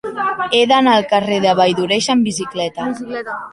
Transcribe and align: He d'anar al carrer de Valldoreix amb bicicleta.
He 0.59 0.61
d'anar 0.71 0.95
al 1.01 1.05
carrer 1.11 1.37
de 1.45 1.53
Valldoreix 1.61 2.09
amb 2.17 2.33
bicicleta. 2.33 2.91